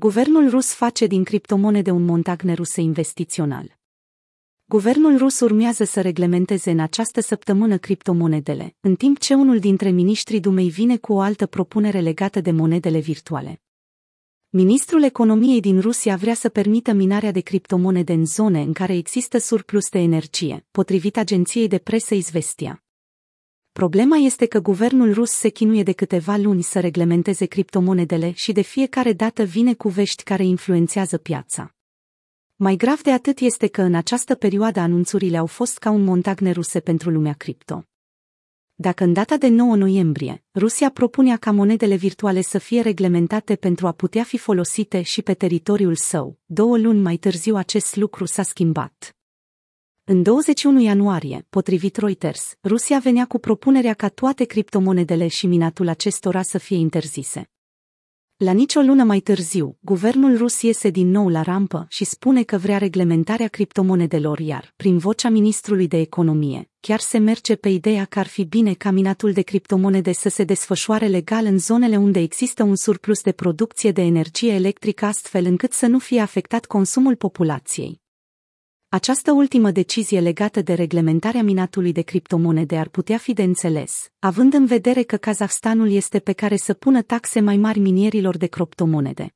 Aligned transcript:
Guvernul 0.00 0.50
rus 0.50 0.72
face 0.72 1.06
din 1.06 1.24
criptomonede 1.24 1.90
un 1.90 2.04
montagne 2.04 2.52
ruse 2.52 2.80
investițional. 2.80 3.78
Guvernul 4.64 5.16
rus 5.16 5.40
urmează 5.40 5.84
să 5.84 6.00
reglementeze 6.00 6.70
în 6.70 6.78
această 6.78 7.20
săptămână 7.20 7.78
criptomonedele, 7.78 8.76
în 8.80 8.94
timp 8.94 9.18
ce 9.18 9.34
unul 9.34 9.58
dintre 9.58 9.90
miniștrii 9.90 10.40
Dumei 10.40 10.68
vine 10.68 10.96
cu 10.96 11.12
o 11.12 11.20
altă 11.20 11.46
propunere 11.46 12.00
legată 12.00 12.40
de 12.40 12.50
monedele 12.50 12.98
virtuale. 12.98 13.62
Ministrul 14.48 15.02
economiei 15.02 15.60
din 15.60 15.80
Rusia 15.80 16.16
vrea 16.16 16.34
să 16.34 16.48
permită 16.48 16.92
minarea 16.92 17.30
de 17.30 17.40
criptomonede 17.40 18.12
în 18.12 18.26
zone 18.26 18.60
în 18.60 18.72
care 18.72 18.96
există 18.96 19.38
surplus 19.38 19.88
de 19.88 19.98
energie, 19.98 20.66
potrivit 20.70 21.16
agenției 21.16 21.68
de 21.68 21.78
presă 21.78 22.14
Izvestia. 22.14 22.82
Problema 23.78 24.16
este 24.16 24.46
că 24.46 24.60
guvernul 24.60 25.12
rus 25.12 25.30
se 25.30 25.48
chinuie 25.48 25.82
de 25.82 25.92
câteva 25.92 26.36
luni 26.36 26.62
să 26.62 26.80
reglementeze 26.80 27.46
criptomonedele 27.46 28.32
și 28.34 28.52
de 28.52 28.60
fiecare 28.60 29.12
dată 29.12 29.42
vine 29.42 29.74
cu 29.74 29.88
vești 29.88 30.22
care 30.22 30.44
influențează 30.44 31.18
piața. 31.18 31.74
Mai 32.56 32.76
grav 32.76 33.00
de 33.00 33.10
atât 33.12 33.38
este 33.38 33.66
că 33.66 33.82
în 33.82 33.94
această 33.94 34.34
perioadă 34.34 34.80
anunțurile 34.80 35.36
au 35.36 35.46
fost 35.46 35.78
ca 35.78 35.90
un 35.90 36.04
montagne 36.04 36.50
ruse 36.50 36.80
pentru 36.80 37.10
lumea 37.10 37.32
cripto. 37.32 37.84
Dacă 38.74 39.04
în 39.04 39.12
data 39.12 39.36
de 39.36 39.48
9 39.48 39.76
noiembrie, 39.76 40.44
Rusia 40.54 40.90
propunea 40.90 41.36
ca 41.36 41.50
monedele 41.50 41.94
virtuale 41.94 42.40
să 42.40 42.58
fie 42.58 42.80
reglementate 42.80 43.56
pentru 43.56 43.86
a 43.86 43.92
putea 43.92 44.22
fi 44.22 44.38
folosite 44.38 45.02
și 45.02 45.22
pe 45.22 45.34
teritoriul 45.34 45.94
său, 45.94 46.38
două 46.44 46.78
luni 46.78 47.00
mai 47.00 47.16
târziu 47.16 47.56
acest 47.56 47.96
lucru 47.96 48.24
s-a 48.24 48.42
schimbat. 48.42 49.17
În 50.10 50.22
21 50.22 50.80
ianuarie, 50.80 51.46
potrivit 51.50 51.96
Reuters, 51.96 52.54
Rusia 52.64 52.98
venea 52.98 53.26
cu 53.26 53.38
propunerea 53.38 53.94
ca 53.94 54.08
toate 54.08 54.44
criptomonedele 54.44 55.26
și 55.26 55.46
minatul 55.46 55.88
acestora 55.88 56.42
să 56.42 56.58
fie 56.58 56.76
interzise. 56.76 57.50
La 58.36 58.52
nicio 58.52 58.80
lună 58.80 59.04
mai 59.04 59.20
târziu, 59.20 59.78
guvernul 59.80 60.36
rus 60.36 60.62
iese 60.62 60.90
din 60.90 61.10
nou 61.10 61.28
la 61.28 61.42
rampă 61.42 61.86
și 61.88 62.04
spune 62.04 62.42
că 62.42 62.56
vrea 62.56 62.78
reglementarea 62.78 63.48
criptomonedelor, 63.48 64.38
iar, 64.38 64.72
prin 64.76 64.98
vocea 64.98 65.28
ministrului 65.28 65.88
de 65.88 66.00
economie, 66.00 66.70
chiar 66.80 67.00
se 67.00 67.18
merge 67.18 67.56
pe 67.56 67.68
ideea 67.68 68.04
că 68.04 68.18
ar 68.18 68.26
fi 68.26 68.44
bine 68.44 68.74
ca 68.74 68.90
minatul 68.90 69.32
de 69.32 69.42
criptomonede 69.42 70.12
să 70.12 70.28
se 70.28 70.44
desfășoare 70.44 71.06
legal 71.06 71.44
în 71.44 71.58
zonele 71.58 71.96
unde 71.96 72.20
există 72.20 72.62
un 72.62 72.76
surplus 72.76 73.22
de 73.22 73.32
producție 73.32 73.92
de 73.92 74.02
energie 74.02 74.52
electrică 74.52 75.04
astfel 75.04 75.44
încât 75.44 75.72
să 75.72 75.86
nu 75.86 75.98
fie 75.98 76.20
afectat 76.20 76.66
consumul 76.66 77.16
populației. 77.16 78.06
Această 78.90 79.32
ultimă 79.32 79.70
decizie 79.70 80.20
legată 80.20 80.62
de 80.62 80.74
reglementarea 80.74 81.42
minatului 81.42 81.92
de 81.92 82.02
criptomonede 82.02 82.78
ar 82.78 82.88
putea 82.88 83.18
fi 83.18 83.32
de 83.32 83.42
înțeles, 83.42 84.10
având 84.18 84.54
în 84.54 84.66
vedere 84.66 85.02
că 85.02 85.16
Kazahstanul 85.16 85.90
este 85.90 86.18
pe 86.18 86.32
care 86.32 86.56
să 86.56 86.74
pună 86.74 87.02
taxe 87.02 87.40
mai 87.40 87.56
mari 87.56 87.78
minierilor 87.78 88.36
de 88.36 88.46
criptomonede. 88.46 89.34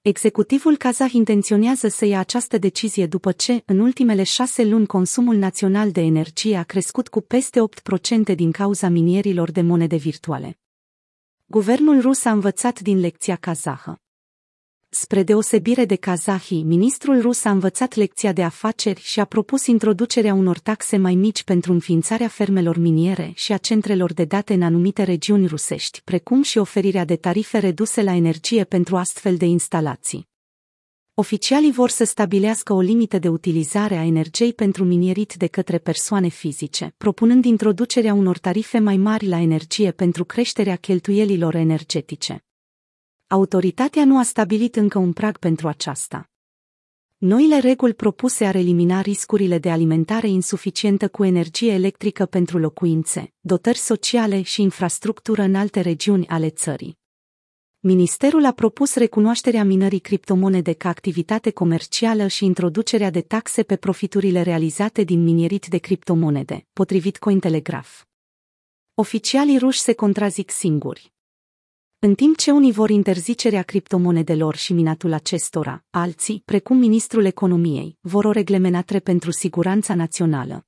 Executivul 0.00 0.76
kazah 0.76 1.12
intenționează 1.12 1.88
să 1.88 2.04
ia 2.04 2.18
această 2.18 2.58
decizie 2.58 3.06
după 3.06 3.32
ce, 3.32 3.62
în 3.64 3.78
ultimele 3.78 4.22
șase 4.22 4.64
luni, 4.64 4.86
consumul 4.86 5.36
național 5.36 5.90
de 5.90 6.00
energie 6.00 6.56
a 6.56 6.62
crescut 6.62 7.08
cu 7.08 7.20
peste 7.20 7.60
8% 8.32 8.34
din 8.34 8.50
cauza 8.50 8.88
minierilor 8.88 9.50
de 9.50 9.60
monede 9.60 9.96
virtuale. 9.96 10.58
Guvernul 11.46 12.00
rus 12.00 12.24
a 12.24 12.30
învățat 12.30 12.80
din 12.80 13.00
lecția 13.00 13.36
kazahă. 13.36 14.00
Spre 14.90 15.22
deosebire 15.22 15.84
de 15.84 15.96
Kazahii, 15.96 16.62
ministrul 16.62 17.20
rus 17.20 17.44
a 17.44 17.50
învățat 17.50 17.94
lecția 17.94 18.32
de 18.32 18.42
afaceri 18.42 19.00
și 19.00 19.20
a 19.20 19.24
propus 19.24 19.66
introducerea 19.66 20.34
unor 20.34 20.58
taxe 20.58 20.96
mai 20.96 21.14
mici 21.14 21.42
pentru 21.42 21.72
înființarea 21.72 22.28
fermelor 22.28 22.78
miniere 22.78 23.32
și 23.34 23.52
a 23.52 23.56
centrelor 23.56 24.12
de 24.12 24.24
date 24.24 24.54
în 24.54 24.62
anumite 24.62 25.02
regiuni 25.02 25.46
rusești, 25.46 26.00
precum 26.04 26.42
și 26.42 26.58
oferirea 26.58 27.04
de 27.04 27.16
tarife 27.16 27.58
reduse 27.58 28.02
la 28.02 28.14
energie 28.14 28.64
pentru 28.64 28.96
astfel 28.96 29.36
de 29.36 29.44
instalații. 29.44 30.28
Oficialii 31.14 31.72
vor 31.72 31.90
să 31.90 32.04
stabilească 32.04 32.72
o 32.72 32.80
limită 32.80 33.18
de 33.18 33.28
utilizare 33.28 33.96
a 33.96 34.04
energiei 34.04 34.52
pentru 34.52 34.84
minierit 34.84 35.34
de 35.34 35.46
către 35.46 35.78
persoane 35.78 36.28
fizice, 36.28 36.94
propunând 36.96 37.44
introducerea 37.44 38.14
unor 38.14 38.38
tarife 38.38 38.78
mai 38.78 38.96
mari 38.96 39.26
la 39.26 39.40
energie 39.40 39.90
pentru 39.90 40.24
creșterea 40.24 40.76
cheltuielilor 40.76 41.54
energetice 41.54 42.42
autoritatea 43.28 44.04
nu 44.04 44.18
a 44.18 44.22
stabilit 44.22 44.76
încă 44.76 44.98
un 44.98 45.12
prag 45.12 45.38
pentru 45.38 45.68
aceasta. 45.68 46.30
Noile 47.16 47.58
reguli 47.58 47.94
propuse 47.94 48.44
ar 48.44 48.54
elimina 48.54 49.00
riscurile 49.00 49.58
de 49.58 49.70
alimentare 49.70 50.28
insuficientă 50.28 51.08
cu 51.08 51.24
energie 51.24 51.72
electrică 51.72 52.26
pentru 52.26 52.58
locuințe, 52.58 53.32
dotări 53.40 53.78
sociale 53.78 54.42
și 54.42 54.62
infrastructură 54.62 55.42
în 55.42 55.54
alte 55.54 55.80
regiuni 55.80 56.28
ale 56.28 56.50
țării. 56.50 56.98
Ministerul 57.78 58.44
a 58.44 58.52
propus 58.52 58.94
recunoașterea 58.94 59.64
minării 59.64 59.98
criptomonede 59.98 60.72
ca 60.72 60.88
activitate 60.88 61.50
comercială 61.50 62.26
și 62.26 62.44
introducerea 62.44 63.10
de 63.10 63.20
taxe 63.20 63.62
pe 63.62 63.76
profiturile 63.76 64.42
realizate 64.42 65.02
din 65.02 65.22
minierit 65.22 65.66
de 65.66 65.78
criptomonede, 65.78 66.66
potrivit 66.72 67.18
Cointelegraph. 67.18 68.00
Oficialii 68.94 69.58
ruși 69.58 69.80
se 69.80 69.92
contrazic 69.92 70.50
singuri. 70.50 71.12
În 72.00 72.14
timp 72.14 72.36
ce 72.36 72.50
unii 72.50 72.72
vor 72.72 72.90
interzicerea 72.90 73.62
criptomonedelor 73.62 74.56
și 74.56 74.72
minatul 74.72 75.12
acestora, 75.12 75.84
alții, 75.90 76.42
precum 76.44 76.76
ministrul 76.76 77.24
economiei, 77.24 77.98
vor 78.00 78.24
o 78.24 78.30
reglementare 78.30 78.98
pentru 78.98 79.30
siguranța 79.30 79.94
națională. 79.94 80.66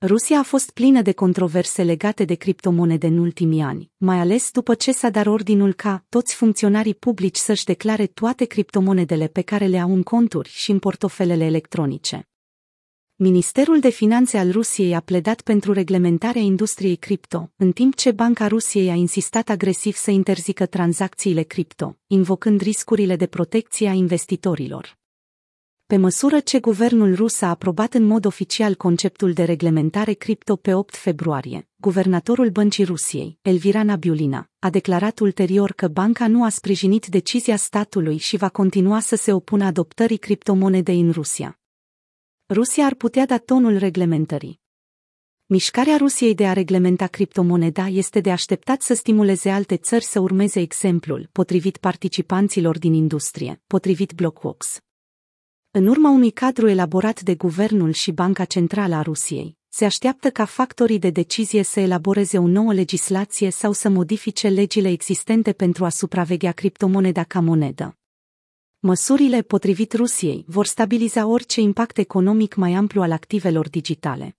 Rusia 0.00 0.38
a 0.38 0.42
fost 0.42 0.70
plină 0.70 1.02
de 1.02 1.12
controverse 1.12 1.82
legate 1.82 2.24
de 2.24 2.34
criptomonede 2.34 3.06
în 3.06 3.18
ultimii 3.18 3.60
ani, 3.60 3.90
mai 3.96 4.18
ales 4.18 4.50
după 4.50 4.74
ce 4.74 4.92
s-a 4.92 5.10
dat 5.10 5.26
ordinul 5.26 5.72
ca 5.72 6.04
toți 6.08 6.34
funcționarii 6.34 6.94
publici 6.94 7.36
să-și 7.36 7.64
declare 7.64 8.06
toate 8.06 8.44
criptomonedele 8.44 9.26
pe 9.26 9.42
care 9.42 9.66
le 9.66 9.78
au 9.78 9.92
în 9.92 10.02
conturi 10.02 10.48
și 10.48 10.70
în 10.70 10.78
portofelele 10.78 11.44
electronice. 11.44 12.31
Ministerul 13.22 13.80
de 13.80 13.88
Finanțe 13.88 14.38
al 14.38 14.50
Rusiei 14.50 14.94
a 14.94 15.00
pledat 15.00 15.40
pentru 15.40 15.72
reglementarea 15.72 16.42
industriei 16.42 16.96
cripto, 16.96 17.50
în 17.56 17.72
timp 17.72 17.94
ce 17.94 18.10
Banca 18.10 18.46
Rusiei 18.46 18.90
a 18.90 18.94
insistat 18.94 19.48
agresiv 19.48 19.94
să 19.94 20.10
interzică 20.10 20.66
tranzacțiile 20.66 21.42
cripto, 21.42 21.96
invocând 22.06 22.60
riscurile 22.60 23.16
de 23.16 23.26
protecție 23.26 23.88
a 23.88 23.92
investitorilor. 23.92 24.98
Pe 25.86 25.96
măsură 25.96 26.40
ce 26.40 26.60
guvernul 26.60 27.14
rus 27.14 27.40
a 27.40 27.48
aprobat 27.48 27.94
în 27.94 28.04
mod 28.04 28.24
oficial 28.24 28.74
conceptul 28.74 29.32
de 29.32 29.44
reglementare 29.44 30.12
cripto 30.12 30.56
pe 30.56 30.74
8 30.74 30.96
februarie, 30.96 31.68
guvernatorul 31.76 32.50
Băncii 32.50 32.84
Rusiei, 32.84 33.38
Elvira 33.42 33.82
Nabiulina, 33.82 34.50
a 34.58 34.70
declarat 34.70 35.18
ulterior 35.18 35.72
că 35.72 35.88
banca 35.88 36.26
nu 36.26 36.44
a 36.44 36.48
sprijinit 36.48 37.06
decizia 37.06 37.56
statului 37.56 38.16
și 38.16 38.36
va 38.36 38.48
continua 38.48 39.00
să 39.00 39.16
se 39.16 39.32
opună 39.32 39.64
adoptării 39.64 40.18
criptomonedei 40.18 41.00
în 41.00 41.10
Rusia. 41.10 41.56
Rusia 42.52 42.84
ar 42.84 42.94
putea 42.94 43.26
da 43.26 43.38
tonul 43.38 43.78
reglementării. 43.78 44.60
Mișcarea 45.46 45.96
Rusiei 45.96 46.34
de 46.34 46.46
a 46.46 46.52
reglementa 46.52 47.06
criptomoneda 47.06 47.86
este 47.86 48.20
de 48.20 48.30
așteptat 48.30 48.82
să 48.82 48.94
stimuleze 48.94 49.50
alte 49.50 49.76
țări 49.76 50.04
să 50.04 50.20
urmeze 50.20 50.60
exemplul, 50.60 51.28
potrivit 51.32 51.76
participanților 51.76 52.78
din 52.78 52.92
industrie, 52.92 53.62
potrivit 53.66 54.12
Blockbox. 54.12 54.80
În 55.70 55.86
urma 55.86 56.10
unui 56.10 56.30
cadru 56.30 56.68
elaborat 56.68 57.20
de 57.20 57.34
Guvernul 57.34 57.92
și 57.92 58.12
Banca 58.12 58.44
Centrală 58.44 58.94
a 58.94 59.02
Rusiei, 59.02 59.56
se 59.68 59.84
așteaptă 59.84 60.30
ca 60.30 60.44
factorii 60.44 60.98
de 60.98 61.10
decizie 61.10 61.62
să 61.62 61.80
elaboreze 61.80 62.38
o 62.38 62.46
nouă 62.46 62.72
legislație 62.72 63.50
sau 63.50 63.72
să 63.72 63.88
modifice 63.88 64.48
legile 64.48 64.88
existente 64.88 65.52
pentru 65.52 65.84
a 65.84 65.88
supraveghea 65.88 66.52
criptomoneda 66.52 67.24
ca 67.24 67.40
monedă. 67.40 67.96
Măsurile, 68.84 69.42
potrivit 69.42 69.92
Rusiei, 69.92 70.44
vor 70.46 70.66
stabiliza 70.66 71.26
orice 71.26 71.60
impact 71.60 71.98
economic 71.98 72.54
mai 72.54 72.72
amplu 72.72 73.02
al 73.02 73.12
activelor 73.12 73.68
digitale. 73.68 74.36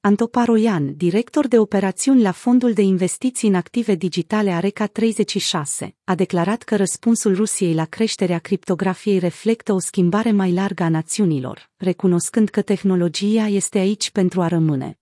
Antoparoian, 0.00 0.96
director 0.96 1.48
de 1.48 1.58
operațiuni 1.58 2.22
la 2.22 2.30
Fondul 2.30 2.72
de 2.72 2.82
Investiții 2.82 3.48
în 3.48 3.54
Active 3.54 3.94
Digitale 3.94 4.50
Areca 4.50 4.86
36, 4.86 5.96
a 6.04 6.14
declarat 6.14 6.62
că 6.62 6.76
răspunsul 6.76 7.34
Rusiei 7.34 7.74
la 7.74 7.84
creșterea 7.84 8.38
criptografiei 8.38 9.18
reflectă 9.18 9.72
o 9.72 9.78
schimbare 9.78 10.32
mai 10.32 10.52
largă 10.52 10.82
a 10.82 10.88
națiunilor, 10.88 11.70
recunoscând 11.76 12.48
că 12.48 12.62
tehnologia 12.62 13.46
este 13.46 13.78
aici 13.78 14.10
pentru 14.10 14.40
a 14.42 14.48
rămâne. 14.48 14.97